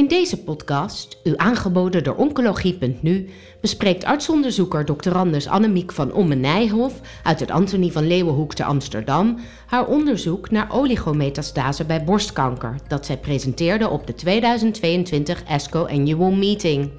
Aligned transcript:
In 0.00 0.08
deze 0.08 0.42
podcast, 0.42 1.18
u 1.24 1.32
aangeboden 1.36 2.04
door 2.04 2.14
Oncologie.nu, 2.14 3.30
bespreekt 3.60 4.04
artsonderzoeker 4.04 4.84
Dr. 4.84 5.16
Anders 5.16 5.48
Annemiek 5.48 5.92
van 5.92 6.12
Omme 6.12 6.34
Nijhoff 6.34 7.00
uit 7.22 7.40
het 7.40 7.50
Antonie 7.50 7.92
van 7.92 8.06
Leeuwenhoek 8.06 8.54
te 8.54 8.64
Amsterdam 8.64 9.38
haar 9.66 9.86
onderzoek 9.86 10.50
naar 10.50 10.72
oligometastase 10.72 11.84
bij 11.84 12.04
borstkanker 12.04 12.74
dat 12.88 13.06
zij 13.06 13.18
presenteerde 13.18 13.88
op 13.88 14.06
de 14.06 14.14
2022 14.14 15.42
ESCO 15.42 15.86
Annual 15.86 16.30
Meeting. 16.30 16.90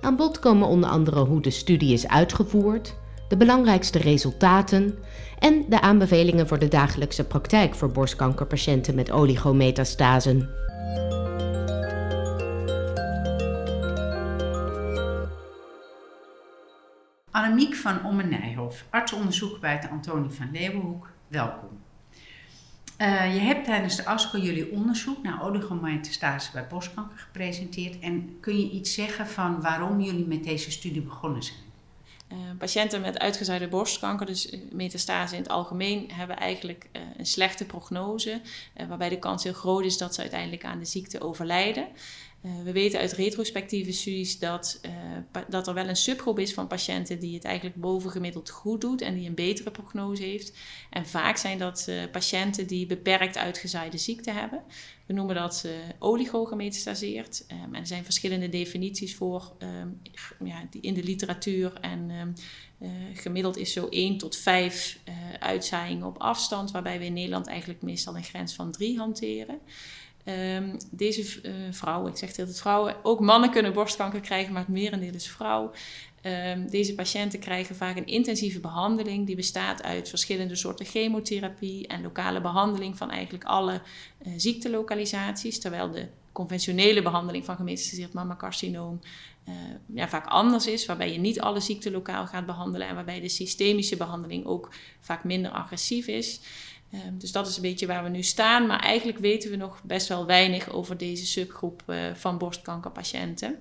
Aan 0.00 0.16
bod 0.16 0.38
komen 0.38 0.68
onder 0.68 0.90
andere 0.90 1.24
hoe 1.24 1.40
de 1.40 1.50
studie 1.50 1.92
is 1.92 2.08
uitgevoerd, 2.08 2.94
de 3.28 3.36
belangrijkste 3.36 3.98
resultaten 3.98 4.98
en 5.38 5.64
de 5.68 5.80
aanbevelingen 5.80 6.48
voor 6.48 6.58
de 6.58 6.68
dagelijkse 6.68 7.24
praktijk 7.24 7.74
voor 7.74 7.90
borstkankerpatiënten 7.90 8.94
met 8.94 9.10
oligometastasen. 9.10 10.48
Annemiek 17.46 17.74
van 17.74 18.04
Omme 18.04 18.22
Nijhoff, 18.22 18.84
artsonderzoeker 18.90 19.60
bij 19.60 19.72
het 19.72 19.90
Antonie 19.90 20.30
van 20.30 20.50
Leeuwenhoek. 20.52 21.10
Welkom. 21.28 21.68
Uh, 23.00 23.34
je 23.34 23.40
hebt 23.40 23.64
tijdens 23.64 23.96
de 23.96 24.04
ASCO 24.04 24.38
jullie 24.38 24.70
onderzoek 24.70 25.22
naar 25.22 25.42
oligometastasen 25.42 26.52
bij 26.52 26.66
borstkanker 26.66 27.18
gepresenteerd. 27.18 27.98
En 27.98 28.36
kun 28.40 28.58
je 28.58 28.70
iets 28.70 28.94
zeggen 28.94 29.26
van 29.26 29.60
waarom 29.60 30.00
jullie 30.00 30.26
met 30.26 30.44
deze 30.44 30.70
studie 30.70 31.02
begonnen 31.02 31.42
zijn? 31.42 31.58
Uh, 32.32 32.38
patiënten 32.58 33.00
met 33.00 33.18
uitgezaaide 33.18 33.68
borstkanker, 33.68 34.26
dus 34.26 34.50
eh, 34.50 34.60
metastase 34.72 35.34
in 35.34 35.42
het 35.42 35.50
algemeen, 35.50 36.10
hebben 36.12 36.36
eigenlijk 36.36 36.88
een 37.16 37.26
slechte 37.26 37.64
prognose, 37.64 38.40
waarbij 38.88 39.08
de 39.08 39.18
kans 39.18 39.44
heel 39.44 39.52
groot 39.52 39.84
is 39.84 39.98
dat 39.98 40.14
ze 40.14 40.20
uiteindelijk 40.20 40.64
aan 40.64 40.78
de 40.78 40.84
ziekte 40.84 41.20
overlijden. 41.20 41.88
Uh, 42.46 42.62
we 42.64 42.72
weten 42.72 43.00
uit 43.00 43.12
retrospectieve 43.12 43.92
studies 43.92 44.38
dat, 44.38 44.80
uh, 44.86 45.42
dat 45.48 45.66
er 45.66 45.74
wel 45.74 45.88
een 45.88 45.96
subgroep 45.96 46.38
is 46.38 46.54
van 46.54 46.66
patiënten 46.66 47.18
die 47.18 47.34
het 47.34 47.44
eigenlijk 47.44 47.76
bovengemiddeld 47.76 48.50
goed 48.50 48.80
doet 48.80 49.00
en 49.00 49.14
die 49.14 49.28
een 49.28 49.34
betere 49.34 49.70
prognose 49.70 50.22
heeft. 50.22 50.56
En 50.90 51.06
vaak 51.06 51.36
zijn 51.36 51.58
dat 51.58 51.86
uh, 51.88 52.02
patiënten 52.12 52.66
die 52.66 52.86
beperkt 52.86 53.36
uitgezaaide 53.36 53.98
ziekte 53.98 54.30
hebben. 54.30 54.62
We 55.06 55.12
noemen 55.12 55.34
dat 55.34 55.68
oligogemetastaseerd. 55.98 57.44
Um, 57.52 57.74
en 57.74 57.80
er 57.80 57.86
zijn 57.86 58.04
verschillende 58.04 58.48
definities 58.48 59.16
voor 59.16 59.56
um, 59.58 60.00
ja, 60.44 60.66
die 60.70 60.80
in 60.80 60.94
de 60.94 61.02
literatuur. 61.02 61.72
En 61.80 62.10
um, 62.10 62.34
gemiddeld 63.14 63.56
is 63.56 63.72
zo 63.72 63.88
1 63.88 64.18
tot 64.18 64.36
5 64.36 64.98
uitzaaiingen 65.38 66.06
op 66.06 66.18
afstand, 66.18 66.70
waarbij 66.70 66.98
we 66.98 67.04
in 67.04 67.12
Nederland 67.12 67.46
eigenlijk 67.46 67.82
meestal 67.82 68.16
een 68.16 68.24
grens 68.24 68.54
van 68.54 68.72
3 68.72 68.98
hanteren. 68.98 69.60
Um, 70.28 70.76
deze 70.90 71.40
uh, 71.42 71.52
vrouwen, 71.70 72.10
ik 72.10 72.16
zeg 72.16 72.28
altijd 72.28 72.60
vrouwen, 72.60 72.96
ook 73.02 73.20
mannen 73.20 73.50
kunnen 73.50 73.72
borstkanker 73.72 74.20
krijgen, 74.20 74.52
maar 74.52 74.62
het 74.62 74.72
merendeel 74.72 75.14
is 75.14 75.28
vrouw. 75.28 75.72
Um, 76.22 76.70
deze 76.70 76.94
patiënten 76.94 77.38
krijgen 77.38 77.76
vaak 77.76 77.96
een 77.96 78.06
intensieve 78.06 78.60
behandeling 78.60 79.26
die 79.26 79.36
bestaat 79.36 79.82
uit 79.82 80.08
verschillende 80.08 80.56
soorten 80.56 80.86
chemotherapie 80.86 81.86
en 81.86 82.02
lokale 82.02 82.40
behandeling 82.40 82.96
van 82.96 83.10
eigenlijk 83.10 83.44
alle 83.44 83.72
uh, 84.26 84.32
ziektelokalisaties, 84.36 85.60
terwijl 85.60 85.90
de 85.90 86.06
conventionele 86.32 87.02
behandeling 87.02 87.44
van 87.44 87.56
gemetastaseerd 87.56 88.12
mammacarcinoom 88.12 89.00
uh, 89.48 89.54
ja, 89.94 90.08
vaak 90.08 90.26
anders 90.26 90.66
is, 90.66 90.86
waarbij 90.86 91.12
je 91.12 91.18
niet 91.18 91.40
alle 91.40 91.60
ziekten 91.60 91.92
lokaal 91.92 92.26
gaat 92.26 92.46
behandelen 92.46 92.88
en 92.88 92.94
waarbij 92.94 93.20
de 93.20 93.28
systemische 93.28 93.96
behandeling 93.96 94.46
ook 94.46 94.70
vaak 95.00 95.24
minder 95.24 95.50
agressief 95.50 96.06
is. 96.06 96.40
Um, 96.94 97.18
dus 97.18 97.32
dat 97.32 97.46
is 97.46 97.56
een 97.56 97.62
beetje 97.62 97.86
waar 97.86 98.02
we 98.02 98.08
nu 98.08 98.22
staan. 98.22 98.66
Maar 98.66 98.80
eigenlijk 98.80 99.18
weten 99.18 99.50
we 99.50 99.56
nog 99.56 99.82
best 99.82 100.08
wel 100.08 100.26
weinig 100.26 100.70
over 100.70 100.96
deze 100.96 101.26
subgroep 101.26 101.82
uh, 101.86 102.14
van 102.14 102.38
borstkankerpatiënten. 102.38 103.58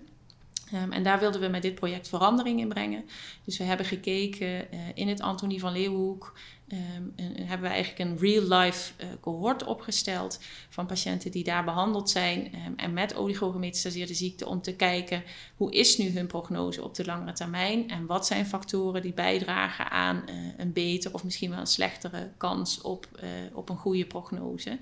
Um, 0.74 0.92
en 0.92 1.04
daar 1.04 1.20
wilden 1.20 1.42
we 1.42 1.48
met 1.48 1.62
dit 1.62 1.76
project 1.76 2.08
verandering 2.08 2.60
in 2.60 2.68
brengen. 2.68 3.06
Dus 3.44 3.58
we 3.58 3.64
hebben 3.64 3.86
gekeken 3.86 4.48
uh, 4.48 4.80
in 4.94 5.08
het 5.08 5.22
Antonie 5.22 5.60
van 5.60 5.72
Leeuwenhoek 5.72 6.34
um, 6.68 7.14
hebben 7.42 7.70
we 7.70 7.76
eigenlijk 7.76 8.10
een 8.10 8.18
real-life 8.18 8.92
uh, 8.98 9.08
cohort 9.20 9.64
opgesteld 9.64 10.40
van 10.70 10.86
patiënten 10.86 11.32
die 11.32 11.44
daar 11.44 11.64
behandeld 11.64 12.10
zijn 12.10 12.56
um, 12.66 12.74
en 12.76 12.94
met 12.94 13.16
oligogemetastaseerde 13.16 14.14
ziekte 14.14 14.48
om 14.48 14.62
te 14.62 14.76
kijken 14.76 15.24
hoe 15.56 15.72
is 15.72 15.98
nu 15.98 16.10
hun 16.10 16.28
prognose 16.28 16.84
op 16.84 16.96
de 16.96 17.06
langere 17.06 17.34
termijn 17.34 17.90
en 17.90 18.06
wat 18.06 18.28
zijn 18.28 18.46
factoren 18.46 19.02
die 19.02 19.14
bijdragen 19.14 19.92
aan 19.92 20.24
uh, 20.30 20.36
een 20.58 20.74
beter 20.74 21.14
of 21.14 21.24
misschien 21.24 21.50
wel 21.50 21.60
een 21.60 21.68
slechtere 21.68 22.32
kans 22.38 22.82
op, 22.82 23.08
uh, 23.24 23.30
op 23.54 23.70
een 23.70 23.78
goede 23.78 24.06
prognose. 24.06 24.78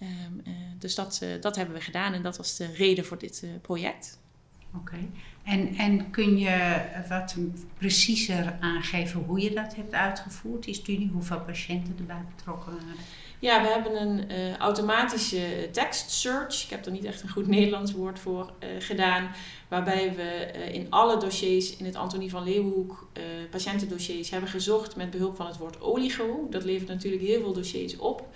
Um, 0.00 0.42
dus 0.78 0.94
dat, 0.94 1.22
dat 1.40 1.56
hebben 1.56 1.74
we 1.74 1.80
gedaan 1.80 2.12
en 2.12 2.22
dat 2.22 2.36
was 2.36 2.56
de 2.56 2.66
reden 2.66 3.04
voor 3.04 3.18
dit 3.18 3.44
project. 3.62 4.18
Oké. 4.76 4.96
En, 5.42 5.74
en 5.76 6.10
kun 6.10 6.38
je 6.38 6.80
wat 7.08 7.36
preciezer 7.78 8.56
aangeven 8.60 9.20
hoe 9.20 9.40
je 9.40 9.54
dat 9.54 9.74
hebt 9.74 9.94
uitgevoerd, 9.94 10.64
die 10.64 10.74
studie, 10.74 11.10
hoeveel 11.12 11.40
patiënten 11.40 11.94
erbij 11.98 12.24
betrokken 12.36 12.72
waren? 12.72 13.04
Ja, 13.40 13.62
we 13.62 13.68
hebben 13.68 14.00
een 14.00 14.30
uh, 14.30 14.56
automatische 14.56 15.68
text 15.72 16.10
search, 16.10 16.64
ik 16.64 16.70
heb 16.70 16.86
er 16.86 16.92
niet 16.92 17.04
echt 17.04 17.22
een 17.22 17.28
goed 17.28 17.46
Nederlands 17.46 17.92
woord 17.92 18.18
voor 18.18 18.52
uh, 18.62 18.68
gedaan, 18.78 19.30
waarbij 19.68 20.14
we 20.14 20.50
uh, 20.56 20.74
in 20.74 20.86
alle 20.90 21.18
dossiers 21.18 21.76
in 21.76 21.84
het 21.84 21.96
Antonie 21.96 22.30
van 22.30 22.44
Leeuwenhoek 22.44 23.08
patiëntendossiers 23.50 24.30
hebben 24.30 24.50
gezocht 24.50 24.96
met 24.96 25.10
behulp 25.10 25.36
van 25.36 25.46
het 25.46 25.56
woord 25.56 25.80
oligo. 25.80 26.46
Dat 26.50 26.64
levert 26.64 26.88
natuurlijk 26.88 27.22
heel 27.22 27.40
veel 27.40 27.52
dossiers 27.52 27.96
op. 27.96 28.28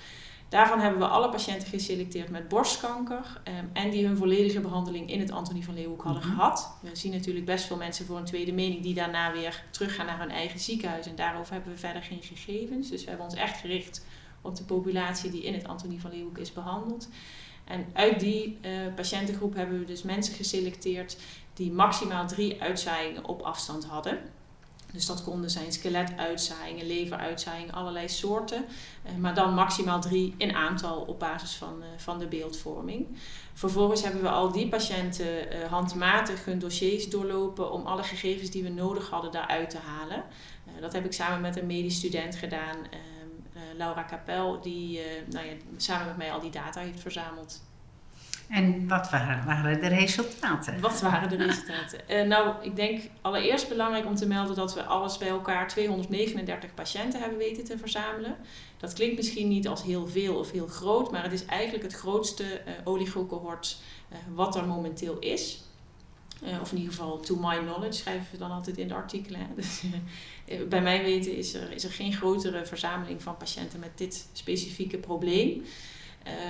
Daarvan 0.52 0.80
hebben 0.80 1.00
we 1.00 1.06
alle 1.06 1.28
patiënten 1.28 1.68
geselecteerd 1.68 2.30
met 2.30 2.48
borstkanker 2.48 3.40
um, 3.48 3.70
en 3.72 3.90
die 3.90 4.06
hun 4.06 4.16
volledige 4.16 4.60
behandeling 4.60 5.10
in 5.10 5.20
het 5.20 5.30
Antonie 5.30 5.64
van 5.64 5.74
Leeuwenhoek 5.74 6.02
hadden 6.02 6.22
mm-hmm. 6.22 6.38
gehad. 6.38 6.72
We 6.80 6.96
zien 6.96 7.12
natuurlijk 7.12 7.44
best 7.44 7.64
veel 7.64 7.76
mensen 7.76 8.06
voor 8.06 8.16
een 8.16 8.24
tweede 8.24 8.52
mening 8.52 8.82
die 8.82 8.94
daarna 8.94 9.32
weer 9.32 9.64
teruggaan 9.70 10.06
naar 10.06 10.18
hun 10.18 10.30
eigen 10.30 10.60
ziekenhuis 10.60 11.06
en 11.06 11.16
daarover 11.16 11.52
hebben 11.52 11.72
we 11.72 11.78
verder 11.78 12.02
geen 12.02 12.22
gegevens. 12.22 12.90
Dus 12.90 13.02
we 13.02 13.08
hebben 13.08 13.26
ons 13.26 13.34
echt 13.34 13.60
gericht 13.60 14.04
op 14.40 14.56
de 14.56 14.64
populatie 14.64 15.30
die 15.30 15.42
in 15.42 15.54
het 15.54 15.68
Antonie 15.68 16.00
van 16.00 16.10
Leeuwenhoek 16.10 16.38
is 16.38 16.52
behandeld. 16.52 17.08
En 17.64 17.86
uit 17.92 18.20
die 18.20 18.58
uh, 18.62 18.94
patiëntengroep 18.94 19.54
hebben 19.54 19.78
we 19.78 19.84
dus 19.84 20.02
mensen 20.02 20.34
geselecteerd 20.34 21.16
die 21.54 21.72
maximaal 21.72 22.26
drie 22.26 22.62
uitzaaiingen 22.62 23.24
op 23.24 23.42
afstand 23.42 23.84
hadden. 23.84 24.18
Dus 24.92 25.06
dat 25.06 25.24
konden 25.24 25.50
zijn 25.50 25.72
skeletuitzaaiingen, 25.72 26.86
leveruitzaaiingen, 26.86 27.74
allerlei 27.74 28.08
soorten. 28.08 28.64
Uh, 29.06 29.16
maar 29.16 29.34
dan 29.34 29.54
maximaal 29.54 30.00
drie 30.00 30.34
in 30.36 30.54
aantal 30.54 31.00
op 31.00 31.18
basis 31.18 31.54
van, 31.54 31.76
uh, 31.78 31.86
van 31.96 32.18
de 32.18 32.26
beeldvorming. 32.26 33.06
Vervolgens 33.54 34.02
hebben 34.02 34.22
we 34.22 34.28
al 34.28 34.52
die 34.52 34.68
patiënten 34.68 35.26
uh, 35.26 35.64
handmatig 35.64 36.44
hun 36.44 36.58
dossiers 36.58 37.10
doorlopen 37.10 37.72
om 37.72 37.86
alle 37.86 38.02
gegevens 38.02 38.50
die 38.50 38.62
we 38.62 38.68
nodig 38.68 39.10
hadden 39.10 39.32
daaruit 39.32 39.70
te 39.70 39.78
halen. 39.78 40.24
dat 40.80 40.92
heb 40.92 41.04
ik 41.04 41.12
samen 41.12 41.40
met 41.40 41.56
een 41.56 41.66
medisch 41.66 41.96
student 41.96 42.36
gedaan, 42.36 42.76
ehm, 42.76 43.76
Laura 43.76 44.02
Kapel, 44.02 44.60
die 44.60 45.00
nou 45.30 45.46
ja, 45.46 45.52
samen 45.76 46.06
met 46.06 46.16
mij 46.16 46.32
al 46.32 46.40
die 46.40 46.50
data 46.50 46.80
heeft 46.80 47.00
verzameld. 47.00 47.60
En 48.48 48.88
wat 48.88 49.10
waren, 49.10 49.44
waren, 49.44 49.80
de 49.80 49.88
resultaten? 49.88 50.80
Wat 50.80 51.00
waren 51.00 51.28
de 51.28 51.36
resultaten? 51.36 52.00
Uh, 52.10 52.22
nou, 52.22 52.64
ik 52.64 52.76
denk 52.76 53.02
allereerst 53.20 53.68
belangrijk 53.68 54.06
om 54.06 54.14
te 54.14 54.26
melden 54.26 54.56
dat 54.56 54.74
we 54.74 54.82
alles 54.82 55.18
bij 55.18 55.28
elkaar 55.28 55.68
239 55.68 56.74
patiënten 56.74 57.20
hebben 57.20 57.38
weten 57.38 57.64
te 57.64 57.78
verzamelen. 57.78 58.36
Dat 58.76 58.92
klinkt 58.92 59.16
misschien 59.16 59.48
niet 59.48 59.68
als 59.68 59.82
heel 59.82 60.08
veel 60.08 60.36
of 60.36 60.50
heel 60.50 60.66
groot, 60.66 61.10
maar 61.10 61.22
het 61.22 61.32
is 61.32 61.44
eigenlijk 61.44 61.82
het 61.82 61.92
grootste 61.92 62.44
uh, 62.44 62.72
oligocohort 62.84 63.80
uh, 64.12 64.18
wat 64.34 64.56
er 64.56 64.66
momenteel 64.66 65.18
is. 65.18 65.62
of 66.60 66.70
in 66.70 66.78
ieder 66.78 66.92
geval, 66.92 67.20
to 67.20 67.36
my 67.36 67.58
knowledge, 67.58 68.00
schrijven 68.00 68.26
we 68.30 68.38
dan 68.38 68.50
altijd 68.50 68.78
in 68.78 68.88
de 68.88 68.94
artikelen. 68.94 69.40
Dus, 69.56 69.82
bij 70.68 70.82
mijn 70.82 71.02
weten 71.02 71.36
is 71.36 71.54
er, 71.54 71.72
is 71.72 71.84
er 71.84 71.90
geen 71.90 72.12
grotere 72.12 72.66
verzameling 72.66 73.22
van 73.22 73.36
patiënten 73.36 73.80
met 73.80 73.98
dit 73.98 74.28
specifieke 74.32 74.98
probleem. 74.98 75.64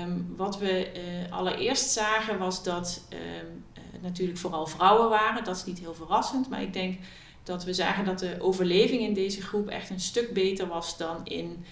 Um, 0.03 0.35
wat 0.37 0.59
we 0.59 0.91
uh, 0.97 1.33
allereerst 1.33 1.91
zagen 1.91 2.39
was 2.39 2.63
dat 2.63 3.07
um, 3.13 3.65
uh, 3.79 4.03
natuurlijk 4.03 4.39
vooral 4.39 4.67
vrouwen 4.67 5.09
waren. 5.09 5.45
Dat 5.45 5.57
is 5.57 5.65
niet 5.65 5.79
heel 5.79 5.95
verrassend, 5.95 6.49
maar 6.49 6.63
ik 6.63 6.73
denk 6.73 6.99
dat 7.43 7.65
we 7.65 7.73
zagen 7.73 8.05
dat 8.05 8.19
de 8.19 8.37
overleving 8.41 9.01
in 9.01 9.15
deze 9.15 9.43
groep 9.43 9.69
echt 9.69 9.91
een 9.91 10.01
stuk 10.01 10.33
beter 10.33 10.67
was 10.67 10.97
dan 10.97 11.21
in 11.25 11.65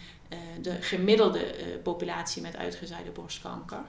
de 0.61 0.73
gemiddelde 0.81 1.55
populatie 1.83 2.43
met 2.43 2.57
uitgezaaide 2.57 3.11
borstkanker. 3.11 3.83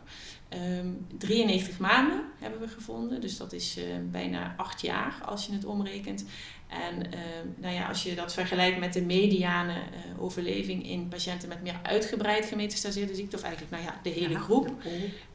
Um, 0.80 1.08
93 1.18 1.80
maanden 1.80 2.24
hebben 2.40 2.60
we 2.60 2.68
gevonden, 2.68 3.22
dus 3.22 3.38
dat 3.38 3.54
is 3.54 3.80
bijna 4.12 4.54
8 4.58 4.82
jaar 4.82 5.22
als 5.26 5.46
je 5.46 5.54
het 5.54 5.66
omrekent. 5.66 6.26
En 6.72 6.96
uh, 6.96 7.20
nou 7.58 7.74
ja, 7.74 7.88
als 7.88 8.04
je 8.04 8.16
dat 8.16 8.34
vergelijkt 8.34 8.80
met 8.80 8.94
de 8.94 9.02
mediane 9.02 9.74
uh, 9.74 10.24
overleving 10.24 10.88
in 10.88 11.08
patiënten 11.08 11.50
met 11.50 11.62
meer 11.62 11.80
uitgebreid 11.84 12.46
gemetastaseerde 12.46 13.16
ziekte, 13.16 13.36
of 13.36 13.42
eigenlijk 13.44 13.72
nou 13.72 13.84
ja, 13.84 14.00
de 14.04 14.10
hele 14.10 14.34
ja, 14.34 14.40
groep, 14.40 14.74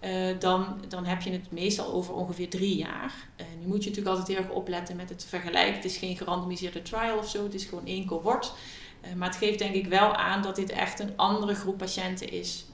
uh, 0.04 0.38
dan, 0.38 0.84
dan 0.88 1.04
heb 1.04 1.22
je 1.22 1.30
het 1.30 1.50
meestal 1.50 1.92
over 1.92 2.14
ongeveer 2.14 2.48
drie 2.48 2.76
jaar. 2.76 3.14
nu 3.60 3.66
moet 3.66 3.84
je 3.84 3.88
natuurlijk 3.88 4.16
altijd 4.16 4.36
heel 4.36 4.46
erg 4.46 4.54
opletten 4.54 4.96
met 4.96 5.08
het 5.08 5.24
vergelijken. 5.28 5.74
Het 5.74 5.84
is 5.84 5.96
geen 5.96 6.16
gerandomiseerde 6.16 6.82
trial 6.82 7.18
of 7.18 7.28
zo, 7.28 7.42
het 7.42 7.54
is 7.54 7.64
gewoon 7.64 7.86
één 7.86 8.06
cohort. 8.06 8.52
Maar 9.16 9.28
het 9.28 9.36
geeft 9.36 9.58
denk 9.58 9.74
ik 9.74 9.86
wel 9.86 10.14
aan 10.14 10.42
dat 10.42 10.56
dit 10.56 10.70
echt 10.70 11.00
een 11.00 11.16
andere 11.16 11.54
groep 11.54 11.78
patiënten 11.78 12.30
is 12.30 12.64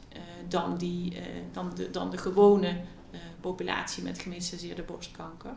dan, 0.48 0.76
die, 0.76 1.16
dan, 1.52 1.72
de, 1.74 1.90
dan 1.90 2.10
de 2.10 2.18
gewone 2.18 2.80
populatie 3.40 4.02
met 4.02 4.18
gemetastaseerde 4.18 4.82
borstkanker. 4.82 5.50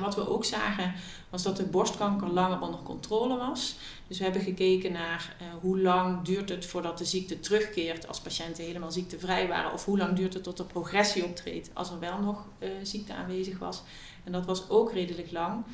Wat 0.00 0.14
we 0.14 0.28
ook 0.28 0.44
zagen 0.44 0.94
was 1.30 1.42
dat 1.42 1.56
de 1.56 1.64
borstkanker 1.64 2.28
langer 2.28 2.60
onder 2.60 2.80
controle 2.80 3.36
was. 3.36 3.76
Dus 4.06 4.18
we 4.18 4.24
hebben 4.24 4.42
gekeken 4.42 4.92
naar 4.92 5.36
hoe 5.60 5.80
lang 5.80 6.22
duurt 6.22 6.48
het 6.48 6.66
voordat 6.66 6.98
de 6.98 7.04
ziekte 7.04 7.40
terugkeert 7.40 8.08
als 8.08 8.20
patiënten 8.20 8.64
helemaal 8.64 8.92
ziektevrij 8.92 9.48
waren. 9.48 9.72
Of 9.72 9.84
hoe 9.84 9.98
lang 9.98 10.16
duurt 10.16 10.34
het 10.34 10.42
tot 10.42 10.58
er 10.58 10.64
progressie 10.64 11.24
optreedt 11.24 11.70
als 11.72 11.90
er 11.90 11.98
wel 11.98 12.18
nog 12.18 12.46
ziekte 12.82 13.14
aanwezig 13.14 13.58
was. 13.58 13.82
En 14.24 14.32
dat 14.32 14.46
was 14.46 14.68
ook 14.68 14.92
redelijk 14.92 15.30
lang. 15.30 15.64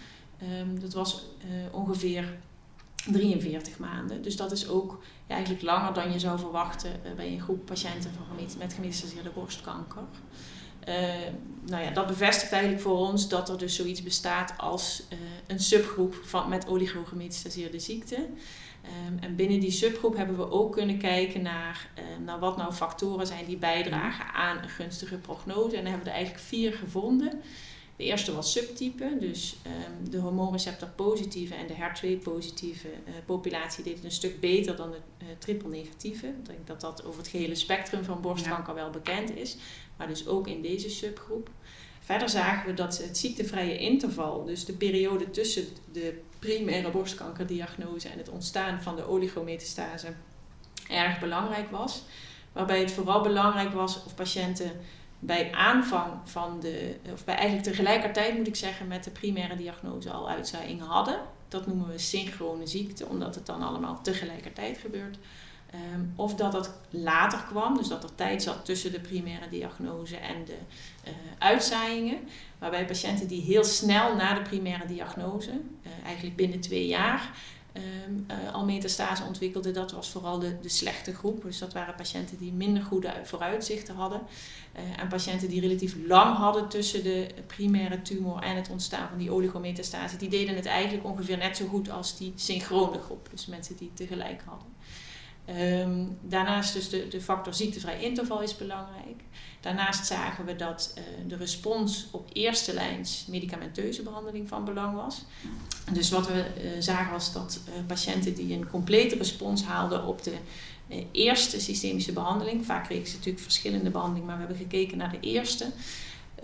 Um, 0.42 0.80
dat 0.80 0.92
was 0.92 1.26
ongeveer 1.72 2.38
43 3.12 3.78
maanden. 3.78 4.22
Dus 4.22 4.36
dat 4.36 4.52
is 4.52 4.68
ook 4.68 5.02
ja, 5.26 5.34
eigenlijk 5.34 5.64
langer 5.64 5.94
dan 5.94 6.12
je 6.12 6.18
zou 6.18 6.38
verwachten 6.38 7.00
bij 7.16 7.32
een 7.32 7.40
groep 7.40 7.66
patiënten 7.66 8.10
van 8.12 8.46
met 8.58 8.74
gemetastaseerde 8.74 9.30
borstkanker. 9.30 10.02
Uh, 10.88 10.94
nou 11.66 11.84
ja, 11.84 11.90
dat 11.90 12.06
bevestigt 12.06 12.52
eigenlijk 12.52 12.82
voor 12.82 12.98
ons 12.98 13.28
dat 13.28 13.48
er 13.48 13.58
dus 13.58 13.76
zoiets 13.76 14.02
bestaat 14.02 14.54
als 14.56 15.02
uh, 15.12 15.18
een 15.46 15.60
subgroep 15.60 16.14
van, 16.24 16.48
met 16.48 16.68
oligogemetastaseerde 16.68 17.78
ziekte. 17.78 18.16
Um, 19.06 19.18
en 19.20 19.36
binnen 19.36 19.60
die 19.60 19.70
subgroep 19.70 20.16
hebben 20.16 20.36
we 20.36 20.50
ook 20.50 20.72
kunnen 20.72 20.98
kijken 20.98 21.42
naar, 21.42 21.88
uh, 22.26 22.34
wat 22.40 22.56
nou 22.56 22.72
factoren 22.72 23.26
zijn 23.26 23.44
die 23.44 23.56
bijdragen 23.56 24.32
aan 24.34 24.62
een 24.62 24.68
gunstige 24.68 25.16
prognose. 25.16 25.76
En 25.76 25.82
daar 25.82 25.92
hebben 25.92 26.04
we 26.04 26.10
er 26.10 26.16
eigenlijk 26.16 26.44
vier 26.44 26.72
gevonden. 26.72 27.42
De 27.96 28.04
eerste 28.04 28.34
was 28.34 28.52
subtype, 28.52 29.16
dus 29.20 29.56
um, 29.66 30.10
de 30.10 30.18
hormoonreceptor 30.18 30.88
positieve 30.88 31.54
en 31.54 31.66
de 31.66 31.74
HER2-positieve 31.74 32.88
uh, 32.88 33.14
populatie 33.26 33.84
deed 33.84 33.94
het 33.94 34.04
een 34.04 34.10
stuk 34.10 34.40
beter 34.40 34.76
dan 34.76 34.90
de 34.90 34.96
uh, 35.22 35.28
triple 35.38 35.68
negatieve. 35.68 36.26
Ik 36.26 36.46
denk 36.46 36.66
dat 36.66 36.80
dat 36.80 37.04
over 37.04 37.18
het 37.18 37.28
gehele 37.28 37.54
spectrum 37.54 38.04
van 38.04 38.20
borstkanker 38.20 38.74
ja. 38.74 38.80
wel 38.80 38.90
bekend 38.90 39.36
is, 39.36 39.56
maar 39.96 40.06
dus 40.08 40.26
ook 40.26 40.48
in 40.48 40.62
deze 40.62 40.90
subgroep. 40.90 41.50
Verder 42.00 42.28
zagen 42.28 42.66
we 42.66 42.74
dat 42.74 42.98
het 42.98 43.18
ziektevrije 43.18 43.78
interval, 43.78 44.44
dus 44.44 44.64
de 44.64 44.72
periode 44.72 45.30
tussen 45.30 45.64
de 45.92 46.20
primaire 46.38 46.90
borstkankerdiagnose 46.90 48.08
en 48.08 48.18
het 48.18 48.28
ontstaan 48.28 48.82
van 48.82 48.96
de 48.96 49.08
oligometastase, 49.08 50.14
erg 50.88 51.20
belangrijk 51.20 51.70
was. 51.70 52.02
Waarbij 52.52 52.80
het 52.80 52.92
vooral 52.92 53.22
belangrijk 53.22 53.72
was 53.72 54.04
of 54.04 54.14
patiënten 54.14 54.70
bij 55.26 55.52
aanvang 55.52 56.12
van 56.24 56.60
de, 56.60 56.96
of 57.12 57.24
bij 57.24 57.34
eigenlijk 57.34 57.66
tegelijkertijd 57.66 58.36
moet 58.36 58.46
ik 58.46 58.56
zeggen, 58.56 58.86
met 58.86 59.04
de 59.04 59.10
primaire 59.10 59.56
diagnose 59.56 60.10
al 60.10 60.28
uitzaaiingen 60.28 60.86
hadden. 60.86 61.20
Dat 61.48 61.66
noemen 61.66 61.88
we 61.88 61.98
synchrone 61.98 62.66
ziekte, 62.66 63.06
omdat 63.06 63.34
het 63.34 63.46
dan 63.46 63.62
allemaal 63.62 64.02
tegelijkertijd 64.02 64.78
gebeurt. 64.78 65.18
Um, 65.94 66.12
of 66.16 66.34
dat 66.34 66.52
het 66.52 66.70
later 66.90 67.38
kwam, 67.48 67.76
dus 67.76 67.88
dat 67.88 68.02
er 68.02 68.14
tijd 68.14 68.42
zat 68.42 68.64
tussen 68.64 68.92
de 68.92 69.00
primaire 69.00 69.48
diagnose 69.48 70.16
en 70.16 70.44
de 70.44 70.56
uh, 71.06 71.12
uitzaaiingen. 71.38 72.18
Waarbij 72.58 72.84
patiënten 72.84 73.28
die 73.28 73.42
heel 73.42 73.64
snel 73.64 74.16
na 74.16 74.34
de 74.34 74.42
primaire 74.42 74.86
diagnose, 74.86 75.50
uh, 75.50 75.92
eigenlijk 76.04 76.36
binnen 76.36 76.60
twee 76.60 76.86
jaar, 76.86 77.30
um, 77.76 78.26
uh, 78.30 78.54
al 78.54 78.64
metastase 78.64 79.22
ontwikkelden, 79.22 79.74
dat 79.74 79.92
was 79.92 80.10
vooral 80.10 80.38
de, 80.38 80.60
de 80.60 80.68
slechte 80.68 81.14
groep. 81.14 81.42
Dus 81.42 81.58
dat 81.58 81.72
waren 81.72 81.94
patiënten 81.94 82.38
die 82.38 82.52
minder 82.52 82.82
goede 82.82 83.12
vooruitzichten 83.24 83.94
hadden. 83.94 84.20
Uh, 84.76 85.00
en 85.00 85.08
patiënten 85.08 85.48
die 85.48 85.60
relatief 85.60 85.96
lang 86.06 86.36
hadden 86.36 86.68
tussen 86.68 87.02
de 87.02 87.28
primaire 87.46 88.02
tumor 88.02 88.42
en 88.42 88.56
het 88.56 88.70
ontstaan 88.70 89.08
van 89.08 89.18
die 89.18 89.30
oligometastase, 89.30 90.16
die 90.16 90.28
deden 90.28 90.54
het 90.54 90.66
eigenlijk 90.66 91.06
ongeveer 91.06 91.36
net 91.36 91.56
zo 91.56 91.66
goed 91.66 91.90
als 91.90 92.16
die 92.16 92.32
synchrone 92.36 92.98
groep. 92.98 93.28
Dus 93.30 93.46
mensen 93.46 93.76
die 93.76 93.90
tegelijk 93.94 94.42
hadden. 94.44 94.72
Um, 95.48 96.18
daarnaast 96.22 96.72
dus 96.74 96.88
de, 96.88 97.08
de 97.08 97.20
factor 97.20 97.54
ziektevrij 97.54 98.02
interval 98.02 98.42
is 98.42 98.56
belangrijk. 98.56 99.22
Daarnaast 99.64 100.06
zagen 100.06 100.44
we 100.44 100.56
dat 100.56 100.94
uh, 100.98 101.02
de 101.28 101.36
respons 101.36 102.06
op 102.10 102.30
eerste 102.32 102.74
lijns 102.74 103.24
medicamenteuze 103.28 104.02
behandeling 104.02 104.48
van 104.48 104.64
belang 104.64 104.94
was. 104.96 105.22
Dus 105.92 106.10
wat 106.10 106.26
we 106.26 106.32
uh, 106.34 106.70
zagen 106.78 107.12
was 107.12 107.32
dat 107.32 107.60
uh, 107.68 107.74
patiënten 107.86 108.34
die 108.34 108.54
een 108.54 108.68
complete 108.70 109.16
respons 109.16 109.64
haalden 109.64 110.06
op 110.06 110.22
de 110.22 110.32
eerste 111.12 111.60
systemische 111.60 112.12
behandeling, 112.12 112.64
vaak 112.64 112.84
kregen 112.84 113.06
ze 113.06 113.16
natuurlijk 113.16 113.42
verschillende 113.42 113.90
behandelingen, 113.90 114.26
maar 114.26 114.38
we 114.38 114.44
hebben 114.46 114.62
gekeken 114.70 114.98
naar 114.98 115.10
de 115.10 115.20
eerste, 115.20 115.64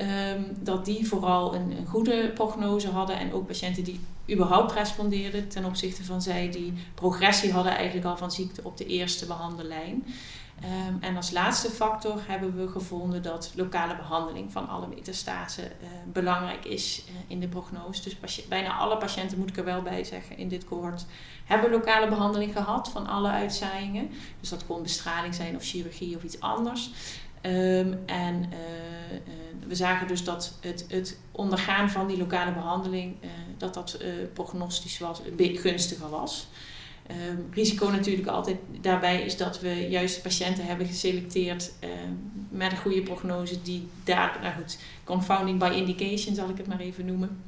um, 0.00 0.46
dat 0.60 0.84
die 0.84 1.08
vooral 1.08 1.54
een, 1.54 1.70
een, 1.76 1.86
goede 1.86 2.30
prognose 2.34 2.88
hadden 2.88 3.18
en 3.18 3.32
ook 3.32 3.46
patiënten 3.46 3.84
die 3.84 4.00
überhaupt 4.30 4.72
respondeerden 4.72 5.48
ten 5.48 5.64
opzichte 5.64 6.04
van 6.04 6.22
zij 6.22 6.50
die 6.50 6.72
progressie 6.94 7.52
hadden 7.52 7.76
eigenlijk 7.76 8.06
al 8.06 8.16
van 8.16 8.30
ziekte 8.30 8.60
op 8.64 8.76
de 8.76 8.86
eerste 8.86 9.26
behandellijn. 9.26 10.04
Um, 10.64 10.98
en 11.00 11.16
als 11.16 11.30
laatste 11.30 11.70
factor 11.70 12.20
hebben 12.26 12.56
we 12.56 12.68
gevonden 12.68 13.22
dat 13.22 13.52
lokale 13.56 13.96
behandeling 13.96 14.52
van 14.52 14.68
alle 14.68 14.86
metastase 14.86 15.62
uh, 15.62 15.88
belangrijk 16.12 16.64
is 16.64 17.04
uh, 17.08 17.14
in 17.26 17.40
de 17.40 17.48
prognose. 17.48 18.02
Dus 18.02 18.46
bijna 18.48 18.76
alle 18.76 18.96
patiënten, 18.96 19.38
moet 19.38 19.48
ik 19.48 19.56
er 19.56 19.64
wel 19.64 19.82
bij 19.82 20.04
zeggen, 20.04 20.36
in 20.36 20.48
dit 20.48 20.64
cohort 20.64 21.06
hebben 21.44 21.70
lokale 21.70 22.08
behandeling 22.08 22.52
gehad 22.52 22.90
van 22.90 23.06
alle 23.06 23.28
uitzaaiingen. 23.28 24.10
Dus 24.40 24.48
dat 24.48 24.66
kon 24.66 24.82
bestraling 24.82 25.34
zijn 25.34 25.56
of 25.56 25.64
chirurgie 25.64 26.16
of 26.16 26.22
iets 26.22 26.40
anders. 26.40 26.90
Um, 27.42 27.98
en 28.06 28.44
uh, 28.52 28.56
we 29.66 29.74
zagen 29.74 30.08
dus 30.08 30.24
dat 30.24 30.54
het, 30.60 30.84
het, 30.88 31.18
ondergaan 31.32 31.90
van 31.90 32.06
die 32.06 32.18
lokale 32.18 32.52
behandeling, 32.52 33.16
dat 33.56 33.74
dat 33.74 33.98
prognostisch 34.32 34.98
was, 34.98 35.20
gunstiger 35.36 36.08
was. 36.08 36.48
Um, 37.10 37.46
risico 37.52 37.88
natuurlijk 37.88 38.28
altijd 38.28 38.56
daarbij 38.80 39.22
is 39.22 39.36
dat 39.36 39.60
we 39.60 39.88
juist 39.88 40.22
patiënten 40.22 40.66
hebben 40.66 40.86
geselecteerd 40.86 41.72
um, 41.84 42.32
met 42.48 42.72
een 42.72 42.78
goede 42.78 43.02
prognose 43.02 43.62
die 43.62 43.88
daar, 44.04 44.38
nou 44.42 44.54
goed, 44.54 44.78
confounding 45.04 45.58
by 45.58 45.72
indication 45.74 46.34
zal 46.34 46.48
ik 46.48 46.56
het 46.56 46.66
maar 46.66 46.80
even 46.80 47.06
noemen. 47.06 47.42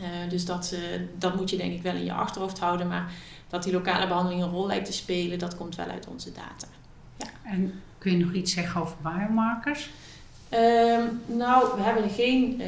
Uh, 0.00 0.30
dus 0.30 0.44
dat, 0.44 0.74
uh, 0.74 1.00
dat 1.18 1.36
moet 1.36 1.50
je 1.50 1.56
denk 1.56 1.72
ik 1.72 1.82
wel 1.82 1.94
in 1.94 2.04
je 2.04 2.12
achterhoofd 2.12 2.58
houden, 2.58 2.88
maar 2.88 3.12
dat 3.48 3.62
die 3.62 3.72
lokale 3.72 4.06
behandeling 4.06 4.42
een 4.42 4.50
rol 4.50 4.66
lijkt 4.66 4.86
te 4.86 4.92
spelen, 4.92 5.38
dat 5.38 5.56
komt 5.56 5.76
wel 5.76 5.86
uit 5.86 6.06
onze 6.06 6.32
data. 6.32 6.66
Ja. 7.16 7.26
En 7.42 7.82
kun 7.98 8.18
je 8.18 8.24
nog 8.24 8.32
iets 8.32 8.52
zeggen 8.52 8.80
over 8.80 8.96
biomarkers? 9.02 9.90
Um, 10.50 11.22
nou, 11.26 11.76
we 11.76 11.82
hebben 11.82 12.10
geen 12.10 12.60
uh, 12.60 12.66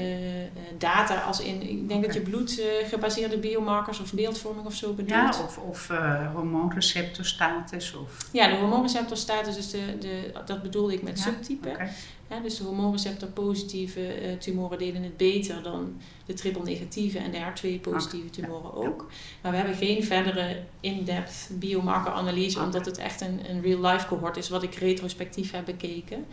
data 0.79 1.21
als 1.21 1.41
in, 1.41 1.63
ik 1.63 1.89
denk 1.89 1.91
okay. 1.91 2.01
dat 2.01 2.15
je 2.15 2.21
bloedgebaseerde 2.21 3.35
uh, 3.35 3.41
biomarkers 3.41 4.01
of 4.01 4.13
beeldvorming 4.13 4.67
of 4.67 4.75
zo 4.75 4.93
bedoelt. 4.93 5.35
Ja, 5.35 5.43
of, 5.45 5.59
of 5.59 5.91
uh, 5.91 6.35
hormoonreceptorstatus. 6.35 7.95
Of... 7.95 8.29
Ja, 8.33 8.49
de 8.49 8.57
hormoonreceptorstatus, 8.57 9.57
is 9.57 9.71
de, 9.71 9.99
de, 9.99 10.33
dat 10.45 10.63
bedoelde 10.63 10.93
ik 10.93 11.03
met 11.03 11.19
ja? 11.19 11.25
subtype. 11.25 11.69
Okay. 11.69 11.89
Ja, 12.31 12.41
dus 12.41 12.57
de 12.57 12.65
hormoonreceptor 12.65 13.29
positieve 13.29 14.23
uh, 14.23 14.33
tumoren 14.39 14.79
deden 14.79 15.03
het 15.03 15.17
beter 15.17 15.63
dan 15.63 16.01
de 16.27 16.35
triple 16.35 16.63
negatieve 16.63 17.19
en 17.19 17.31
de 17.31 17.39
HER2 17.39 17.81
positieve 17.81 18.31
tumoren 18.31 18.81
ja. 18.81 18.89
ook. 18.89 19.11
Maar 19.43 19.51
we 19.51 19.59
hebben 19.59 19.77
geen 19.77 20.05
verdere 20.05 20.63
in-depth 20.81 21.51
biomarker 21.53 22.13
analyse, 22.13 22.55
okay. 22.57 22.65
omdat 22.65 22.87
het 22.87 22.99
echt 22.99 23.21
een, 23.21 23.51
een 23.51 23.63
real-life 23.63 24.07
cohort 24.07 24.37
is 24.37 24.49
wat 24.49 24.63
ik 24.63 24.75
retrospectief 24.75 25.51
heb 25.51 25.65
bekeken. 25.65 26.27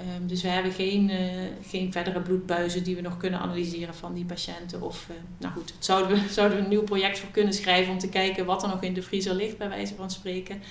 Um, 0.00 0.26
dus 0.26 0.42
we 0.42 0.48
hebben 0.48 0.72
geen, 0.72 1.10
uh, 1.10 1.18
geen 1.66 1.92
verdere 1.92 2.20
bloedbuizen 2.20 2.84
die 2.84 2.96
we 2.96 3.02
nog 3.02 3.16
kunnen 3.16 3.40
analyseren 3.40 3.94
van 3.94 4.14
die 4.14 4.24
patiënten. 4.24 4.82
Of, 4.82 5.06
uh, 5.10 5.16
nou 5.38 5.52
goed, 5.52 5.74
zouden 5.78 6.16
we, 6.16 6.28
zouden 6.32 6.56
we 6.56 6.62
een 6.62 6.70
nieuw 6.70 6.82
project 6.82 7.18
voor 7.18 7.30
kunnen 7.30 7.52
schrijven 7.52 7.92
om 7.92 7.98
te 7.98 8.08
kijken 8.08 8.44
wat 8.44 8.62
er 8.62 8.68
nog 8.68 8.82
in 8.82 8.94
de 8.94 9.02
vriezer 9.02 9.34
ligt, 9.34 9.58
bij 9.58 9.68
wijze 9.68 9.94
van 9.94 10.10
spreken. 10.10 10.62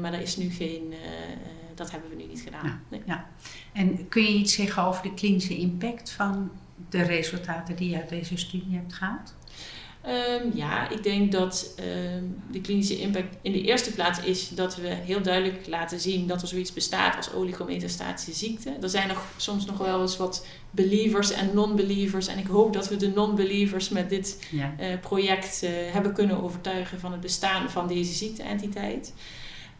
Maar 0.00 0.10
daar 0.10 0.22
is 0.22 0.36
nu 0.36 0.50
geen, 0.50 0.92
dat 1.80 1.90
hebben 1.90 2.10
we 2.10 2.16
nu 2.16 2.26
niet 2.26 2.40
gedaan. 2.40 2.66
Ja, 2.66 2.80
nee. 2.88 3.02
ja. 3.06 3.26
En 3.72 4.08
kun 4.08 4.22
je 4.22 4.28
iets 4.28 4.54
zeggen 4.54 4.82
over 4.82 5.02
de 5.02 5.14
klinische 5.14 5.56
impact 5.56 6.10
van 6.10 6.50
de 6.90 7.02
resultaten 7.02 7.76
die 7.76 7.90
je 7.90 7.96
uit 7.96 8.08
deze 8.08 8.36
studie 8.36 8.76
hebt 8.76 8.92
gehaald? 8.92 9.34
Um, 10.06 10.50
ja, 10.54 10.88
ik 10.90 11.02
denk 11.02 11.32
dat 11.32 11.74
um, 12.14 12.42
de 12.50 12.60
klinische 12.60 13.00
impact 13.00 13.36
in 13.42 13.52
de 13.52 13.62
eerste 13.62 13.92
plaats 13.92 14.20
is 14.20 14.48
dat 14.48 14.76
we 14.76 14.88
heel 14.88 15.22
duidelijk 15.22 15.66
laten 15.66 16.00
zien 16.00 16.26
dat 16.26 16.42
er 16.42 16.48
zoiets 16.48 16.72
bestaat 16.72 17.16
als 17.16 17.32
oligometastatische 17.32 18.32
ziekte. 18.32 18.76
Er 18.80 18.88
zijn 18.88 19.08
nog, 19.08 19.24
soms 19.36 19.66
nog 19.66 19.78
wel 19.78 20.00
eens 20.00 20.16
wat 20.16 20.46
believers 20.70 21.32
en 21.32 21.50
non-believers. 21.54 22.26
En 22.26 22.38
ik 22.38 22.46
hoop 22.46 22.72
dat 22.72 22.88
we 22.88 22.96
de 22.96 23.08
non-believers 23.08 23.88
met 23.88 24.08
dit 24.08 24.46
ja. 24.50 24.74
uh, 24.80 25.00
project 25.00 25.60
uh, 25.64 25.70
hebben 25.92 26.12
kunnen 26.12 26.42
overtuigen 26.42 27.00
van 27.00 27.12
het 27.12 27.20
bestaan 27.20 27.70
van 27.70 27.88
deze 27.88 28.12
ziekteentiteit. 28.12 29.12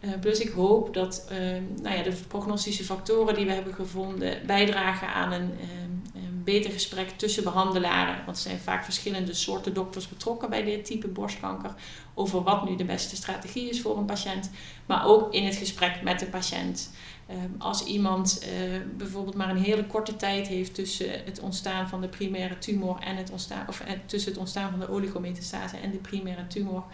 Uh, 0.01 0.11
plus 0.21 0.41
ik 0.41 0.51
hoop 0.51 0.95
dat 0.95 1.31
nou 1.83 1.97
ja, 1.97 2.03
de 2.03 2.13
prognostische 2.29 2.85
factoren 2.85 3.35
die 3.35 3.47
we 3.47 3.53
hebben 3.53 3.75
gevonden 3.75 4.47
bijdragen 4.47 5.09
aan 5.09 5.33
een 5.33 5.51
beter 6.45 6.71
gesprek 6.71 7.09
tussen 7.09 7.45
behandelaren. 7.45 8.25
Want 8.25 8.37
er 8.37 8.43
zijn 8.43 8.59
vaak 8.59 8.85
verschillende 8.85 9.35
soorten 9.35 9.75
dokters 9.75 10.09
betrokken 10.09 10.51
bij 10.51 10.65
dit 10.65 10.85
type 10.85 11.09
borstkanker. 11.09 11.75
Over 12.15 12.43
wat 12.43 12.69
nu 12.69 12.77
de 12.77 12.85
beste 12.85 13.17
strategie 13.17 13.69
is 13.69 13.81
voor 13.81 13.97
een 13.97 14.05
patiënt. 14.05 14.51
Maar 14.87 15.07
ook 15.07 15.35
in 15.35 15.45
het 15.45 15.57
gesprek 15.57 16.03
met 16.03 16.19
de 16.19 16.27
patiënt. 16.27 16.91
Um, 17.31 17.55
als 17.59 17.85
iemand 17.85 18.43
uh, 18.43 18.81
bijvoorbeeld 18.97 19.37
maar 19.37 19.51
een 19.51 19.63
hele 19.63 19.87
korte 19.87 20.17
tijd 20.17 20.47
heeft 20.47 20.75
tussen 20.75 21.25
het 21.25 21.41
ontstaan 21.41 21.89
van 21.89 22.01
de 22.01 22.09
primaire 22.09 22.59
tumor 22.59 22.99
en 22.99 23.17
het 23.17 23.31
ontstaan, 23.31 23.69
of 23.69 23.81
uh, 23.81 23.87
tussen 24.07 24.31
het 24.31 24.41
ontstaan 24.41 24.71
van 24.71 24.81
de 24.81 24.91
oligometastase 24.91 25.77
en 25.77 25.91
de 25.91 25.99
primaire 25.99 26.47
tumor. 26.47 26.85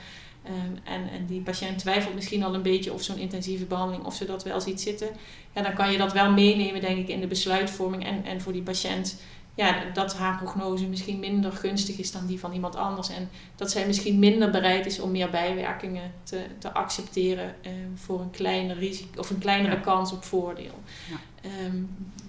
Ehm, 0.47 0.95
en, 0.95 1.11
en 1.11 1.27
die 1.27 1.41
patiënt 1.41 1.79
twijfelt 1.79 2.15
misschien 2.15 2.43
al 2.43 2.55
een 2.55 2.63
beetje 2.63 2.93
of 2.93 3.03
zo'n 3.03 3.19
intensieve 3.19 3.65
behandeling, 3.65 4.05
of 4.05 4.15
ze 4.15 4.25
dat 4.25 4.45
wel 4.45 4.61
ziet 4.61 4.81
zitten. 4.81 5.09
Ja, 5.55 5.63
dan 5.63 5.75
kan 5.75 5.93
je 5.93 5.99
dat 5.99 6.13
wel 6.13 6.33
meenemen, 6.33 6.81
denk 6.81 6.99
ik, 6.99 7.09
in 7.09 7.21
de 7.21 7.27
besluitvorming. 7.27 8.05
En, 8.05 8.25
en 8.25 8.41
voor 8.41 8.53
die 8.53 8.63
patiënt 8.63 9.21
ja, 9.57 9.85
dat 9.93 10.17
haar 10.17 10.37
prognose 10.37 10.87
misschien 10.87 11.19
minder 11.19 11.53
gunstig 11.53 11.99
is 11.99 12.13
dan 12.13 12.27
die 12.27 12.41
van 12.41 12.53
iemand 12.53 12.77
anders. 12.77 13.09
En 13.09 13.29
dat 13.55 13.71
zij 13.71 13.87
misschien 13.87 14.19
minder 14.19 14.51
bereid 14.51 14.87
is 14.87 15.01
om 15.01 15.11
meer 15.11 15.31
bijwerkingen 15.31 16.13
te, 16.23 16.45
te 16.59 16.73
accepteren 16.73 17.55
eh, 17.63 17.73
voor 17.95 18.21
een 18.21 18.31
kleiner 18.31 18.79
risico 18.79 19.21
of 19.21 19.31
een 19.31 19.39
kleinere 19.39 19.81
kans 19.81 20.13
op 20.13 20.25
voordeel. 20.25 20.83
Ja. 21.11 21.17
Ehm, 21.43 21.77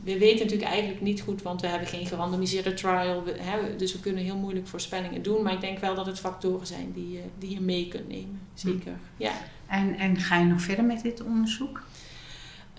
we 0.04 0.18
weten 0.18 0.46
natuurlijk 0.46 0.72
eigenlijk 0.72 1.02
niet 1.02 1.22
goed, 1.22 1.42
want 1.42 1.62
we 1.62 1.68
hebben 1.68 1.88
geen 1.88 2.06
gerandomiseerde 2.06 2.74
trial. 2.74 3.24
We, 3.24 3.36
hè, 3.40 3.76
dus 3.76 3.94
we 3.94 4.00
kunnen 4.00 4.24
heel 4.24 4.38
moeilijk 4.38 4.68
voorspellingen 4.68 5.22
doen. 5.22 5.44
Maar 5.44 5.54
ik 5.54 5.62
denk 5.62 5.80
wel 5.80 5.96
dat 5.96 6.06
het 6.06 6.20
factoren 6.20 6.68
zijn 6.68 6.92
die, 6.94 7.22
die 7.38 7.50
je 7.50 7.62
mee 7.62 7.88
kunt 7.88 8.08
nemen. 8.08 8.40
Zeker. 8.54 8.94
Ja. 9.18 9.32
En, 9.68 9.98
en 9.98 10.18
ga 10.18 10.40
je 10.40 10.46
nog 10.46 10.62
verder 10.62 10.86
met 10.86 11.02
dit 11.02 11.24
onderzoek? 11.24 11.82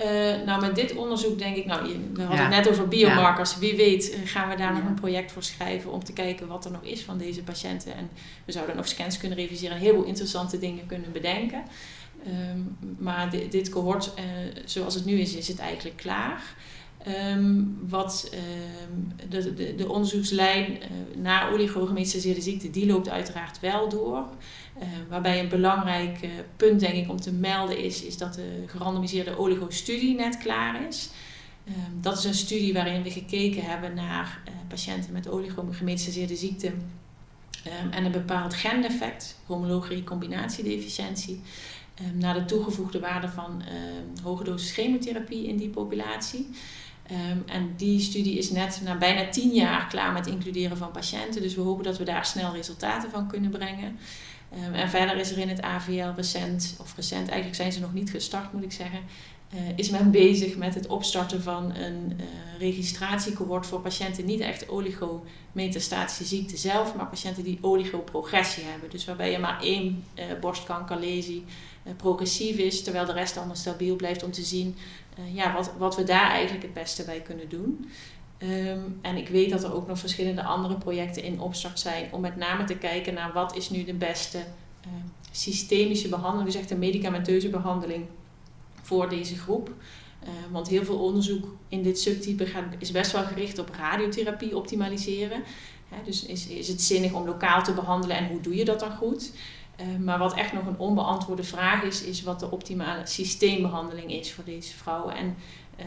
Uh, 0.00 0.46
nou, 0.46 0.60
met 0.60 0.74
dit 0.74 0.96
onderzoek 0.96 1.38
denk 1.38 1.56
ik, 1.56 1.66
nou, 1.66 1.82
we 2.12 2.22
hadden 2.22 2.46
het 2.46 2.64
net 2.64 2.68
over 2.68 2.88
biomarkers. 2.88 3.58
Wie 3.58 3.76
weet 3.76 4.14
uh, 4.14 4.18
gaan 4.24 4.48
we 4.48 4.56
daar 4.56 4.72
nog 4.72 4.84
een 4.84 4.94
project 4.94 5.32
voor 5.32 5.42
schrijven 5.42 5.92
om 5.92 6.04
te 6.04 6.12
kijken 6.12 6.46
wat 6.46 6.64
er 6.64 6.70
nog 6.70 6.82
is 6.82 7.02
van 7.02 7.18
deze 7.18 7.42
patiënten. 7.42 7.94
En 7.94 8.10
we 8.44 8.52
zouden 8.52 8.76
nog 8.76 8.88
scans 8.88 9.18
kunnen 9.18 9.38
reviseren 9.38 9.76
en 9.76 9.82
heel 9.82 9.94
veel 9.94 10.04
interessante 10.04 10.58
dingen 10.58 10.86
kunnen 10.86 11.12
bedenken. 11.12 11.62
Um, 12.26 12.76
maar 12.98 13.30
dit, 13.30 13.52
dit 13.52 13.68
cohort, 13.68 14.12
uh, 14.18 14.24
zoals 14.64 14.94
het 14.94 15.04
nu 15.04 15.20
is, 15.20 15.34
is 15.34 15.48
het 15.48 15.58
eigenlijk 15.58 15.96
klaar. 15.96 16.42
Um, 17.06 17.78
wat 17.88 18.30
um, 18.90 19.12
de, 19.28 19.54
de, 19.54 19.74
de, 19.74 19.88
onderzoekslijn 19.88 20.70
uh, 20.70 20.86
naar 21.16 21.52
oligogemetiseerde 21.52 22.40
ziekte, 22.40 22.70
die 22.70 22.86
loopt 22.86 23.08
uiteraard 23.08 23.60
wel 23.60 23.88
door. 23.88 24.26
Uh, 24.78 24.84
waarbij 25.08 25.40
een 25.40 25.48
belangrijk 25.48 26.22
uh, 26.22 26.30
punt 26.56 26.80
denk 26.80 26.94
ik 26.94 27.10
om 27.10 27.20
te 27.20 27.32
melden 27.32 27.78
is, 27.78 28.02
is 28.02 28.18
dat 28.18 28.34
de 28.34 28.64
gerandomiseerde 28.66 29.38
oligo-studie 29.38 30.14
net 30.14 30.38
klaar 30.38 30.86
is. 30.88 31.10
Um, 31.68 32.00
dat 32.00 32.18
is 32.18 32.24
een 32.24 32.34
studie 32.34 32.72
waarin 32.72 33.02
we 33.02 33.10
gekeken 33.10 33.62
hebben 33.62 33.94
naar 33.94 34.40
patiënten 34.68 35.12
met 35.12 35.28
oligogemetiseerde 35.28 36.36
ziekte 36.36 36.72
en 37.90 38.04
een 38.04 38.12
bepaald 38.12 38.54
gendefect, 38.54 39.40
homologe 39.46 39.94
recombinatiedeficiëntie. 39.94 41.40
naar 42.12 42.34
de 42.34 42.44
toegevoegde 42.44 43.00
waarde 43.00 43.28
van 43.28 43.62
hoge 44.22 44.44
dosis 44.44 44.72
chemotherapie 44.72 45.46
in 45.46 45.56
die 45.56 45.68
populatie. 45.68 46.48
Um, 47.10 47.42
en 47.46 47.74
die 47.76 48.00
studie 48.00 48.38
is 48.38 48.50
net 48.50 48.80
na 48.84 48.96
bijna 48.96 49.28
tien 49.28 49.54
jaar 49.54 49.86
klaar 49.86 50.12
met 50.12 50.26
includeren 50.26 50.76
van 50.76 50.90
patiënten. 50.90 51.42
Dus 51.42 51.54
we 51.54 51.60
hopen 51.60 51.84
dat 51.84 51.98
we 51.98 52.04
daar 52.04 52.26
snel 52.26 52.52
resultaten 52.52 53.10
van 53.10 53.28
kunnen 53.28 53.50
brengen. 53.50 53.98
Um, 54.66 54.74
en 54.74 54.88
verder 54.88 55.16
is 55.16 55.30
er 55.30 55.38
in 55.38 55.48
het 55.48 55.62
AVL 55.62 56.14
recent, 56.16 56.76
of 56.80 56.96
recent, 56.96 57.26
eigenlijk 57.28 57.54
zijn 57.54 57.72
ze 57.72 57.80
nog 57.80 57.92
niet 57.92 58.10
gestart 58.10 58.52
moet 58.52 58.62
ik 58.62 58.72
zeggen, 58.72 59.00
uh, 59.54 59.60
is 59.76 59.90
men 59.90 60.10
bezig 60.22 60.56
met 60.56 60.74
het 60.74 60.86
opstarten 60.86 61.42
van 61.42 61.74
een 61.74 62.12
uh, 62.20 62.24
registratiecohort 62.58 63.66
voor 63.66 63.80
patiënten 63.80 64.24
niet 64.24 64.40
echt 64.40 64.68
oligometastatische 64.68 66.24
ziekte 66.24 66.56
zelf, 66.56 66.94
maar 66.94 67.06
patiënten 67.06 67.44
die 67.44 67.58
oligoprogressie 67.60 68.64
hebben. 68.64 68.90
Dus 68.90 69.04
waarbij 69.04 69.30
je 69.30 69.38
maar 69.38 69.62
één 69.62 70.04
uh, 70.14 70.24
borstkankerlesie 70.40 71.44
progressief 71.96 72.56
is, 72.56 72.82
terwijl 72.82 73.06
de 73.06 73.12
rest 73.12 73.36
allemaal 73.36 73.56
stabiel 73.56 73.96
blijft 73.96 74.22
om 74.22 74.30
te 74.30 74.42
zien 74.42 74.76
uh, 75.18 75.34
ja, 75.34 75.52
wat, 75.52 75.72
wat 75.78 75.96
we 75.96 76.04
daar 76.04 76.30
eigenlijk 76.30 76.62
het 76.62 76.74
beste 76.74 77.04
bij 77.04 77.20
kunnen 77.20 77.48
doen. 77.48 77.90
Um, 78.42 78.98
en 79.02 79.16
ik 79.16 79.28
weet 79.28 79.50
dat 79.50 79.64
er 79.64 79.74
ook 79.74 79.86
nog 79.86 79.98
verschillende 79.98 80.42
andere 80.42 80.76
projecten 80.76 81.22
in 81.22 81.40
opstart 81.40 81.80
zijn 81.80 82.08
om 82.12 82.20
met 82.20 82.36
name 82.36 82.64
te 82.64 82.76
kijken 82.76 83.14
naar 83.14 83.32
wat 83.32 83.56
is 83.56 83.70
nu 83.70 83.84
de 83.84 83.94
beste 83.94 84.38
uh, 84.38 84.92
systemische 85.30 86.08
behandeling, 86.08 86.50
dus 86.50 86.60
echt 86.60 86.70
een 86.70 86.78
medicamenteuze 86.78 87.48
behandeling 87.48 88.04
voor 88.82 89.08
deze 89.08 89.36
groep. 89.36 89.72
Uh, 90.22 90.28
want 90.50 90.68
heel 90.68 90.84
veel 90.84 90.98
onderzoek 90.98 91.56
in 91.68 91.82
dit 91.82 92.00
subtype 92.00 92.46
gaat, 92.46 92.64
is 92.78 92.90
best 92.90 93.12
wel 93.12 93.24
gericht 93.24 93.58
op 93.58 93.70
radiotherapie 93.78 94.56
optimaliseren. 94.56 95.42
dus 96.04 96.24
is, 96.24 96.46
is 96.46 96.68
het 96.68 96.82
zinnig 96.82 97.12
om 97.12 97.26
lokaal 97.26 97.62
te 97.62 97.72
behandelen 97.72 98.16
en 98.16 98.28
hoe 98.28 98.40
doe 98.40 98.54
je 98.54 98.64
dat 98.64 98.80
dan 98.80 98.96
goed? 98.96 99.32
Uh, 99.80 99.86
maar 100.04 100.18
wat 100.18 100.34
echt 100.34 100.52
nog 100.52 100.66
een 100.66 100.78
onbeantwoorde 100.78 101.42
vraag 101.42 101.82
is, 101.82 102.02
is 102.02 102.22
wat 102.22 102.40
de 102.40 102.50
optimale 102.50 103.06
systeembehandeling 103.06 104.10
is 104.10 104.32
voor 104.32 104.44
deze 104.44 104.76
vrouwen. 104.76 105.14
En 105.14 105.36
uh, 105.78 105.84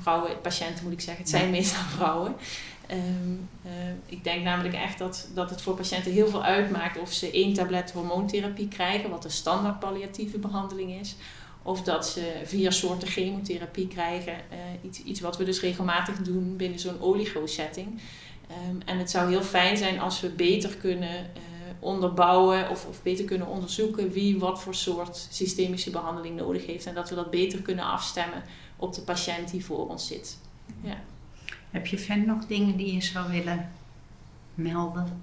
vrouwen, 0.00 0.40
patiënten 0.40 0.84
moet 0.84 0.92
ik 0.92 1.00
zeggen, 1.00 1.22
het 1.22 1.32
zijn 1.32 1.50
meestal 1.50 1.82
vrouwen. 1.96 2.34
Um, 2.90 3.48
uh, 3.66 3.72
ik 4.06 4.24
denk 4.24 4.44
namelijk 4.44 4.74
echt 4.74 4.98
dat, 4.98 5.28
dat 5.34 5.50
het 5.50 5.62
voor 5.62 5.74
patiënten 5.74 6.12
heel 6.12 6.28
veel 6.28 6.44
uitmaakt 6.44 6.98
of 6.98 7.12
ze 7.12 7.30
één 7.30 7.54
tablet 7.54 7.92
hormoontherapie 7.92 8.68
krijgen, 8.68 9.10
wat 9.10 9.22
de 9.22 9.28
standaard 9.28 9.78
palliatieve 9.78 10.38
behandeling 10.38 11.00
is. 11.00 11.16
Of 11.62 11.82
dat 11.82 12.08
ze 12.08 12.40
vier 12.44 12.72
soorten 12.72 13.08
chemotherapie 13.08 13.88
krijgen. 13.88 14.34
iets, 14.82 15.02
iets 15.02 15.20
wat 15.20 15.36
we 15.36 15.44
dus 15.44 15.60
regelmatig 15.60 16.16
doen 16.16 16.56
binnen 16.56 16.78
zo'n 16.78 17.00
oligo-setting. 17.00 18.00
Um, 18.68 18.80
en 18.84 18.98
het 18.98 19.10
zou 19.10 19.30
heel 19.30 19.42
fijn 19.42 19.76
zijn 19.76 20.00
als 20.00 20.20
we 20.20 20.28
beter 20.28 20.76
kunnen 20.76 21.30
onderbouwen 21.84 22.70
of, 22.70 22.86
of 22.86 23.02
beter 23.02 23.24
kunnen 23.24 23.46
onderzoeken 23.46 24.10
wie 24.10 24.38
wat 24.38 24.60
voor 24.60 24.74
soort 24.74 25.28
systemische 25.30 25.90
behandeling 25.90 26.36
nodig 26.36 26.66
heeft. 26.66 26.86
En 26.86 26.94
dat 26.94 27.08
we 27.08 27.14
dat 27.14 27.30
beter 27.30 27.62
kunnen 27.62 27.84
afstemmen 27.84 28.42
op 28.76 28.94
de 28.94 29.00
patiënt 29.00 29.50
die 29.50 29.64
voor 29.64 29.88
ons 29.88 30.06
zit. 30.06 30.38
Ja. 30.80 30.96
Heb 31.70 31.86
je 31.86 31.98
verder 31.98 32.26
nog 32.26 32.46
dingen 32.46 32.76
die 32.76 32.94
je 32.94 33.02
zou 33.02 33.30
willen 33.30 33.72
melden? 34.54 35.22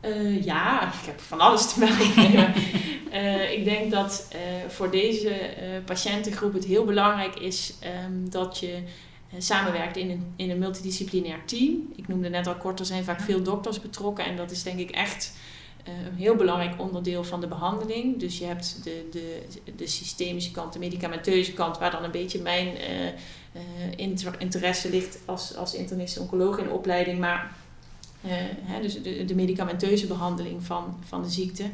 Uh, 0.00 0.44
ja, 0.44 0.82
ik 0.82 1.06
heb 1.06 1.20
van 1.20 1.40
alles 1.40 1.72
te 1.72 1.78
melden. 1.78 2.54
uh, 3.12 3.52
ik 3.58 3.64
denk 3.64 3.90
dat 3.90 4.28
uh, 4.34 4.40
voor 4.68 4.90
deze 4.90 5.54
patiëntengroep 5.84 6.52
het 6.52 6.64
heel 6.64 6.84
belangrijk 6.84 7.34
is 7.34 7.74
um, 8.04 8.30
dat 8.30 8.58
je 8.58 8.82
samenwerkt 9.38 9.96
in 9.96 10.10
een, 10.10 10.32
in 10.36 10.50
een 10.50 10.58
multidisciplinair 10.58 11.44
team. 11.44 11.92
Ik 11.96 12.08
noemde 12.08 12.28
net 12.28 12.46
al 12.46 12.56
kort, 12.56 12.80
er 12.80 12.86
zijn 12.86 13.04
vaak 13.04 13.20
veel 13.20 13.42
dokters 13.42 13.80
betrokken 13.80 14.24
en 14.24 14.36
dat 14.36 14.50
is 14.50 14.62
denk 14.62 14.78
ik 14.78 14.90
echt 14.90 15.32
eh, 15.34 15.40
een 15.84 16.14
heel 16.14 16.36
belangrijk 16.36 16.80
onderdeel 16.80 17.24
van 17.24 17.40
de 17.40 17.46
behandeling. 17.46 18.20
Dus 18.20 18.38
je 18.38 18.44
hebt 18.44 18.84
de, 18.84 19.08
de, 19.10 19.42
de 19.76 19.86
systemische 19.86 20.50
kant, 20.50 20.72
de 20.72 20.78
medicamenteuze 20.78 21.52
kant, 21.52 21.78
waar 21.78 21.90
dan 21.90 22.04
een 22.04 22.10
beetje 22.10 22.40
mijn 22.40 22.66
uh, 23.56 24.30
interesse 24.38 24.90
ligt 24.90 25.18
als, 25.24 25.56
als 25.56 25.74
internist-oncoloog 25.74 26.58
in 26.58 26.70
opleiding. 26.70 27.18
Maar 27.18 27.52
hè, 28.62 28.80
dus 28.80 29.02
de, 29.02 29.24
de 29.24 29.34
medicamenteuze 29.34 30.06
behandeling 30.06 30.64
van, 30.64 30.98
van 31.06 31.22
de 31.22 31.30
ziekte. 31.30 31.64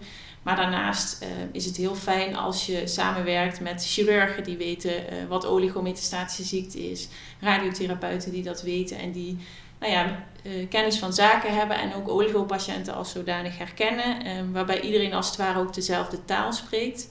Maar 0.42 0.56
daarnaast 0.56 1.24
is 1.52 1.64
het 1.64 1.76
heel 1.76 1.94
fijn 1.94 2.36
als 2.36 2.66
je 2.66 2.86
samenwerkt 2.86 3.60
met 3.60 3.86
chirurgen 3.86 4.44
die 4.44 4.56
weten 4.56 4.92
wat 5.28 5.46
oligometastatische 5.46 6.44
ziekte 6.44 6.90
is, 6.90 7.08
radiotherapeuten 7.40 8.32
die 8.32 8.42
dat 8.42 8.62
weten 8.62 8.98
en 8.98 9.12
die 9.12 9.38
nou 9.80 9.92
ja, 9.92 10.25
uh, 10.42 10.68
kennis 10.68 10.99
van 10.99 11.12
zaken 11.12 11.54
hebben 11.54 11.78
en 11.78 11.94
ook 11.94 12.08
oligopatiënten 12.08 12.94
als 12.94 13.11
zodanig 13.11 13.58
herkennen, 13.58 14.37
um, 14.37 14.52
waarbij 14.52 14.80
iedereen 14.80 15.14
als 15.14 15.26
het 15.26 15.37
ware 15.37 15.58
ook 15.58 15.75
dezelfde 15.75 16.25
taal 16.25 16.52
spreekt. 16.52 17.11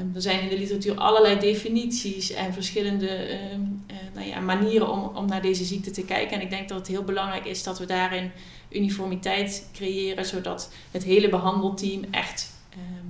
Um, 0.00 0.10
er 0.14 0.22
zijn 0.22 0.40
in 0.40 0.48
de 0.48 0.58
literatuur 0.58 0.98
allerlei 0.98 1.38
definities 1.38 2.30
en 2.30 2.52
verschillende 2.52 3.32
um, 3.52 3.84
uh, 3.90 3.96
nou 4.14 4.26
ja, 4.26 4.40
manieren 4.40 4.90
om, 4.90 5.16
om 5.16 5.26
naar 5.26 5.42
deze 5.42 5.64
ziekte 5.64 5.90
te 5.90 6.04
kijken. 6.04 6.36
En 6.36 6.42
ik 6.42 6.50
denk 6.50 6.68
dat 6.68 6.78
het 6.78 6.86
heel 6.86 7.04
belangrijk 7.04 7.44
is 7.44 7.62
dat 7.62 7.78
we 7.78 7.86
daarin 7.86 8.30
uniformiteit 8.68 9.68
creëren, 9.72 10.24
zodat 10.24 10.72
het 10.90 11.04
hele 11.04 11.28
behandelteam 11.28 12.04
echt 12.10 12.50